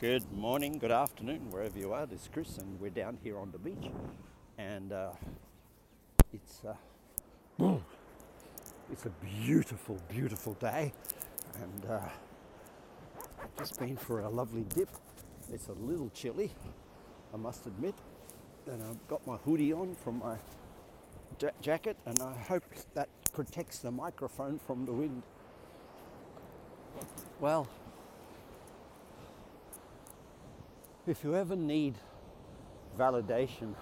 Good 0.00 0.30
morning, 0.32 0.78
good 0.78 0.92
afternoon, 0.92 1.50
wherever 1.50 1.76
you 1.76 1.92
are. 1.92 2.06
This 2.06 2.22
is 2.22 2.28
Chris, 2.32 2.58
and 2.58 2.80
we're 2.80 2.88
down 2.88 3.18
here 3.24 3.36
on 3.36 3.50
the 3.50 3.58
beach, 3.58 3.90
and 4.56 4.92
uh, 4.92 5.10
it's 6.32 6.62
uh, 6.64 6.74
it's 8.92 9.06
a 9.06 9.10
beautiful, 9.44 9.98
beautiful 10.08 10.52
day, 10.52 10.92
and 11.60 11.90
uh, 11.90 11.98
just 13.58 13.80
been 13.80 13.96
for 13.96 14.20
a 14.20 14.28
lovely 14.28 14.62
dip. 14.68 14.88
It's 15.52 15.66
a 15.66 15.72
little 15.72 16.10
chilly, 16.10 16.52
I 17.34 17.36
must 17.36 17.66
admit, 17.66 17.96
and 18.68 18.80
I've 18.80 19.08
got 19.08 19.26
my 19.26 19.38
hoodie 19.38 19.72
on 19.72 19.96
from 19.96 20.20
my 20.20 20.36
ja- 21.40 21.50
jacket, 21.60 21.96
and 22.06 22.22
I 22.22 22.34
hope 22.34 22.62
that 22.94 23.08
protects 23.32 23.80
the 23.80 23.90
microphone 23.90 24.60
from 24.60 24.86
the 24.86 24.92
wind. 24.92 25.24
Well, 27.40 27.66
if 31.08 31.24
you 31.24 31.34
ever 31.34 31.56
need 31.56 31.94
validation 32.98 33.74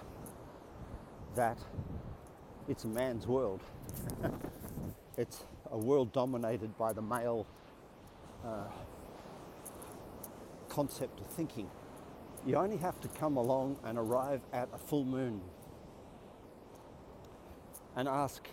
that 1.35 1.57
it's 2.69 2.85
a 2.85 2.87
man's 2.87 3.27
world, 3.27 3.61
it's 5.17 5.43
a 5.71 5.77
world 5.77 6.13
dominated 6.13 6.77
by 6.77 6.93
the 6.93 7.01
male 7.01 7.45
uh, 8.45 8.63
concept 10.69 11.19
of 11.19 11.27
thinking, 11.27 11.69
you 12.45 12.55
only 12.55 12.77
have 12.77 12.99
to 13.01 13.09
come 13.09 13.35
along 13.35 13.77
and 13.83 13.97
arrive 13.97 14.39
at 14.53 14.69
a 14.73 14.77
full 14.77 15.03
moon 15.03 15.41
and 17.97 18.07
ask 18.07 18.47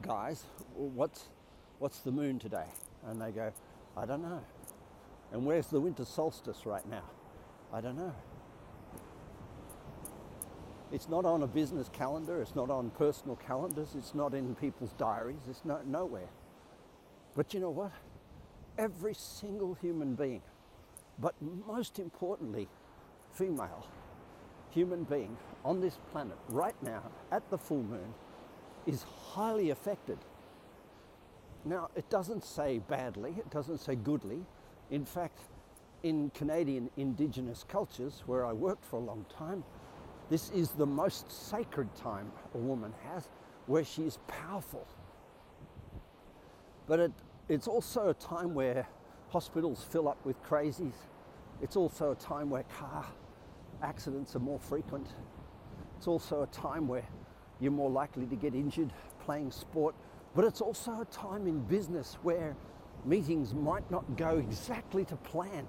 guys, 0.00 0.44
what's, 0.74 1.28
what's 1.78 2.00
the 2.00 2.10
moon 2.10 2.40
today? 2.40 2.66
And 3.06 3.20
they 3.20 3.30
go, 3.30 3.52
I 3.96 4.04
don't 4.04 4.22
know. 4.22 4.40
And 5.30 5.46
where's 5.46 5.68
the 5.68 5.80
winter 5.80 6.04
solstice 6.04 6.66
right 6.66 6.86
now? 6.88 7.04
I 7.72 7.80
don't 7.80 7.96
know. 7.96 8.14
It's 10.92 11.08
not 11.08 11.24
on 11.24 11.42
a 11.42 11.46
business 11.46 11.88
calendar, 11.90 12.42
it's 12.42 12.54
not 12.54 12.68
on 12.68 12.90
personal 12.90 13.36
calendars, 13.36 13.94
it's 13.96 14.14
not 14.14 14.34
in 14.34 14.54
people's 14.54 14.92
diaries, 14.92 15.40
it's 15.48 15.64
not 15.64 15.86
nowhere. 15.86 16.28
But 17.34 17.54
you 17.54 17.60
know 17.60 17.70
what? 17.70 17.92
Every 18.76 19.14
single 19.14 19.72
human 19.74 20.14
being, 20.14 20.42
but 21.18 21.34
most 21.66 21.98
importantly, 21.98 22.68
female 23.32 23.86
human 24.70 25.04
being 25.04 25.36
on 25.64 25.80
this 25.80 25.98
planet 26.10 26.36
right 26.50 26.80
now 26.82 27.02
at 27.30 27.48
the 27.50 27.56
full 27.56 27.82
moon 27.82 28.14
is 28.86 29.02
highly 29.02 29.70
affected. 29.70 30.18
Now, 31.64 31.88
it 31.94 32.10
doesn't 32.10 32.44
say 32.44 32.80
badly, 32.80 33.34
it 33.38 33.48
doesn't 33.50 33.78
say 33.78 33.94
goodly. 33.94 34.44
In 34.90 35.06
fact, 35.06 35.38
in 36.02 36.30
Canadian 36.30 36.90
Indigenous 36.96 37.64
cultures, 37.68 38.22
where 38.26 38.44
I 38.44 38.52
worked 38.52 38.84
for 38.84 38.96
a 38.96 39.04
long 39.04 39.24
time, 39.36 39.64
this 40.30 40.50
is 40.50 40.70
the 40.70 40.86
most 40.86 41.30
sacred 41.30 41.94
time 41.94 42.30
a 42.54 42.58
woman 42.58 42.92
has 43.10 43.28
where 43.66 43.84
she 43.84 44.02
is 44.02 44.18
powerful. 44.26 44.86
But 46.86 47.00
it, 47.00 47.12
it's 47.48 47.68
also 47.68 48.08
a 48.08 48.14
time 48.14 48.54
where 48.54 48.86
hospitals 49.28 49.84
fill 49.84 50.08
up 50.08 50.24
with 50.24 50.42
crazies. 50.42 50.94
It's 51.60 51.76
also 51.76 52.12
a 52.12 52.16
time 52.16 52.50
where 52.50 52.64
car 52.64 53.06
accidents 53.82 54.34
are 54.34 54.40
more 54.40 54.58
frequent. 54.58 55.08
It's 55.96 56.08
also 56.08 56.42
a 56.42 56.46
time 56.46 56.88
where 56.88 57.06
you're 57.60 57.72
more 57.72 57.90
likely 57.90 58.26
to 58.26 58.36
get 58.36 58.54
injured 58.54 58.92
playing 59.24 59.50
sport. 59.52 59.94
But 60.34 60.44
it's 60.44 60.60
also 60.60 61.00
a 61.00 61.04
time 61.04 61.46
in 61.46 61.60
business 61.60 62.18
where 62.22 62.56
meetings 63.04 63.54
might 63.54 63.88
not 63.90 64.16
go 64.16 64.38
exactly 64.38 65.04
to 65.04 65.16
plan 65.16 65.66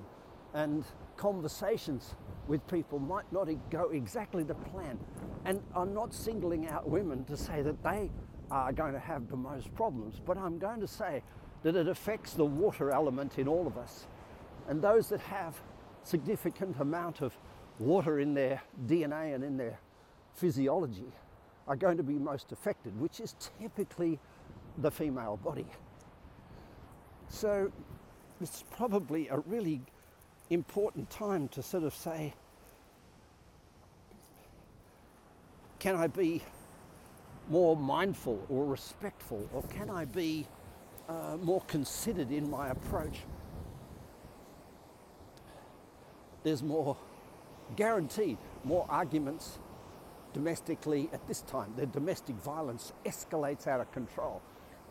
and 0.53 0.83
conversations 1.17 2.15
with 2.47 2.65
people 2.67 2.99
might 2.99 3.31
not 3.31 3.47
go 3.69 3.89
exactly 3.89 4.43
to 4.43 4.53
plan. 4.53 4.99
And 5.45 5.61
I'm 5.75 5.93
not 5.93 6.13
singling 6.13 6.67
out 6.67 6.87
women 6.87 7.23
to 7.25 7.37
say 7.37 7.61
that 7.61 7.81
they 7.83 8.09
are 8.51 8.71
going 8.71 8.93
to 8.93 8.99
have 8.99 9.29
the 9.29 9.35
most 9.35 9.73
problems, 9.73 10.21
but 10.23 10.37
I'm 10.37 10.59
going 10.59 10.79
to 10.81 10.87
say 10.87 11.23
that 11.63 11.75
it 11.75 11.87
affects 11.87 12.33
the 12.33 12.45
water 12.45 12.91
element 12.91 13.39
in 13.39 13.47
all 13.47 13.65
of 13.65 13.77
us. 13.77 14.07
And 14.67 14.81
those 14.81 15.09
that 15.09 15.21
have 15.21 15.61
significant 16.03 16.79
amount 16.79 17.21
of 17.21 17.35
water 17.79 18.19
in 18.19 18.33
their 18.33 18.61
DNA 18.85 19.33
and 19.33 19.43
in 19.43 19.57
their 19.57 19.79
physiology 20.33 21.11
are 21.67 21.75
going 21.75 21.97
to 21.97 22.03
be 22.03 22.13
most 22.13 22.51
affected, 22.51 22.99
which 22.99 23.19
is 23.19 23.35
typically 23.61 24.19
the 24.79 24.91
female 24.91 25.37
body. 25.37 25.65
So 27.29 27.71
it's 28.41 28.63
probably 28.75 29.29
a 29.29 29.39
really 29.39 29.81
important 30.49 31.09
time 31.09 31.47
to 31.49 31.63
sort 31.63 31.83
of 31.83 31.93
say, 31.93 32.33
can 35.79 35.95
I 35.95 36.07
be 36.07 36.41
more 37.49 37.75
mindful 37.75 38.45
or 38.49 38.65
respectful, 38.65 39.49
or 39.53 39.63
can 39.63 39.89
I 39.89 40.05
be 40.05 40.47
uh, 41.09 41.37
more 41.41 41.61
considered 41.67 42.31
in 42.31 42.49
my 42.49 42.69
approach? 42.69 43.19
There's 46.43 46.63
more 46.63 46.95
guaranteed, 47.75 48.37
more 48.63 48.85
arguments 48.89 49.59
domestically 50.33 51.09
at 51.13 51.25
this 51.27 51.41
time. 51.41 51.73
The 51.75 51.85
domestic 51.85 52.35
violence 52.35 52.93
escalates 53.05 53.67
out 53.67 53.81
of 53.81 53.91
control 53.91 54.41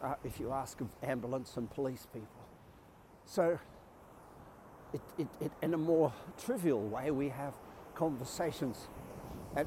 uh, 0.03 0.15
if 0.25 0.39
you 0.39 0.53
ask 0.53 0.81
of 0.81 0.89
ambulance 1.03 1.57
and 1.57 1.71
police 1.71 2.07
people. 2.13 2.29
So 3.25 3.59
it, 4.93 5.01
it, 5.19 5.29
it, 5.41 5.53
in 5.63 5.75
a 5.75 5.79
more 5.79 6.13
trivial 6.45 6.81
way, 6.81 7.11
we 7.11 7.29
have 7.31 7.55
conversations 7.95 8.89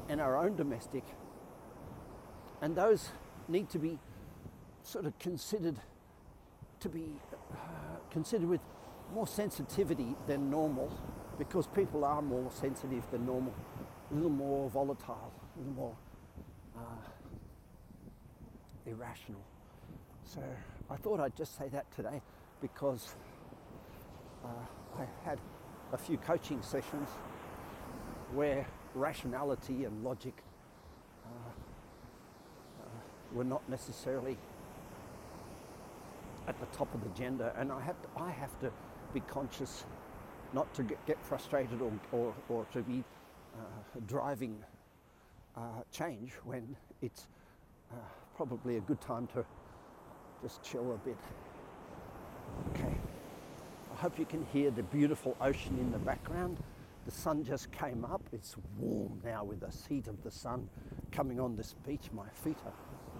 in 0.08 0.20
our 0.20 0.36
own 0.36 0.56
domestic, 0.56 1.04
and 2.60 2.76
those 2.76 3.08
need 3.48 3.68
to 3.70 3.78
be 3.78 3.98
sort 4.82 5.06
of 5.06 5.18
considered 5.18 5.76
to 6.80 6.88
be 6.88 7.06
uh, 7.52 7.56
considered 8.10 8.48
with 8.48 8.60
more 9.14 9.26
sensitivity 9.26 10.14
than 10.26 10.50
normal, 10.50 10.90
because 11.38 11.66
people 11.66 12.04
are 12.04 12.22
more 12.22 12.50
sensitive 12.50 13.08
than 13.10 13.26
normal, 13.26 13.54
a 14.10 14.14
little 14.14 14.30
more 14.30 14.68
volatile, 14.70 15.32
a 15.54 15.58
little 15.58 15.74
more 15.74 15.96
uh, 16.76 16.80
irrational. 18.86 19.40
So 20.24 20.42
I 20.90 20.96
thought 20.96 21.20
I'd 21.20 21.36
just 21.36 21.56
say 21.56 21.68
that 21.68 21.90
today 21.94 22.20
because. 22.60 23.14
Uh, 24.44 24.48
had 25.24 25.38
a 25.92 25.96
few 25.96 26.18
coaching 26.18 26.60
sessions 26.62 27.08
where 28.32 28.66
rationality 28.94 29.84
and 29.84 30.04
logic 30.04 30.34
uh, 31.24 31.28
uh, 32.80 32.88
were 33.32 33.44
not 33.44 33.68
necessarily 33.68 34.36
at 36.48 36.58
the 36.60 36.66
top 36.66 36.92
of 36.94 37.02
the 37.02 37.10
agenda, 37.10 37.52
and 37.58 37.72
I 37.72 37.80
have 37.80 38.00
to, 38.02 38.08
I 38.16 38.30
have 38.30 38.58
to 38.60 38.70
be 39.12 39.20
conscious 39.20 39.84
not 40.52 40.72
to 40.74 40.82
get, 40.82 41.04
get 41.06 41.24
frustrated 41.24 41.80
or, 41.82 41.92
or, 42.12 42.34
or, 42.48 42.64
to 42.72 42.82
be 42.82 43.02
uh, 43.54 44.00
driving 44.06 44.56
uh, 45.56 45.60
change 45.90 46.32
when 46.44 46.76
it's 47.02 47.26
uh, 47.92 47.96
probably 48.36 48.76
a 48.76 48.80
good 48.80 49.00
time 49.00 49.26
to 49.28 49.44
just 50.42 50.62
chill 50.62 50.92
a 50.92 50.98
bit. 50.98 51.16
I 53.96 53.98
hope 54.00 54.18
you 54.18 54.26
can 54.26 54.44
hear 54.52 54.70
the 54.70 54.82
beautiful 54.82 55.34
ocean 55.40 55.78
in 55.78 55.90
the 55.90 55.98
background. 55.98 56.58
The 57.06 57.10
sun 57.10 57.42
just 57.42 57.72
came 57.72 58.04
up. 58.04 58.20
It's 58.30 58.54
warm 58.78 59.22
now 59.24 59.42
with 59.42 59.60
the 59.60 59.72
heat 59.88 60.06
of 60.06 60.22
the 60.22 60.30
sun 60.30 60.68
coming 61.12 61.40
on 61.40 61.56
this 61.56 61.74
beach. 61.86 62.10
My 62.12 62.28
feet 62.28 62.58
are 62.66 62.72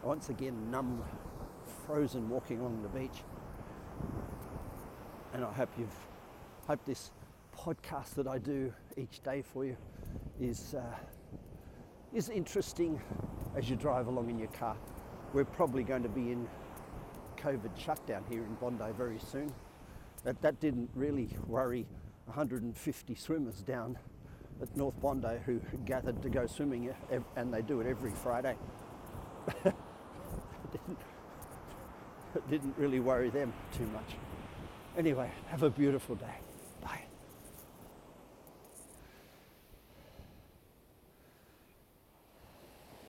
once 0.02 0.28
again 0.28 0.70
numb, 0.70 1.02
frozen 1.86 2.28
walking 2.28 2.60
on 2.60 2.82
the 2.82 2.88
beach. 2.88 3.22
And 5.32 5.46
I 5.46 5.52
hope 5.52 5.70
you've 5.78 5.96
hope 6.68 6.84
this 6.84 7.10
podcast 7.56 8.14
that 8.16 8.26
I 8.26 8.36
do 8.36 8.70
each 8.98 9.22
day 9.22 9.40
for 9.40 9.64
you 9.64 9.78
is 10.38 10.74
uh, 10.74 10.82
is 12.12 12.28
interesting 12.28 13.00
as 13.56 13.70
you 13.70 13.76
drive 13.76 14.08
along 14.08 14.28
in 14.28 14.38
your 14.38 14.48
car. 14.48 14.76
We're 15.32 15.46
probably 15.46 15.84
going 15.84 16.02
to 16.02 16.10
be 16.10 16.32
in 16.32 16.46
COVID 17.38 17.70
shutdown 17.78 18.24
here 18.28 18.42
in 18.42 18.54
Bondi 18.56 18.92
very 18.94 19.18
soon. 19.18 19.50
That, 20.26 20.42
that 20.42 20.58
didn't 20.58 20.90
really 20.96 21.28
worry 21.46 21.86
150 22.24 23.14
swimmers 23.14 23.62
down 23.62 23.96
at 24.60 24.76
North 24.76 25.00
Bondi 25.00 25.38
who 25.46 25.60
gathered 25.84 26.20
to 26.22 26.28
go 26.28 26.48
swimming, 26.48 26.92
and 27.36 27.54
they 27.54 27.62
do 27.62 27.80
it 27.80 27.86
every 27.86 28.10
Friday. 28.10 28.56
it, 29.64 29.74
didn't, 30.72 30.98
it 32.34 32.50
didn't 32.50 32.74
really 32.76 32.98
worry 32.98 33.30
them 33.30 33.52
too 33.72 33.86
much. 33.86 34.16
Anyway, 34.98 35.30
have 35.46 35.62
a 35.62 35.70
beautiful 35.70 36.16
day. 36.16 36.34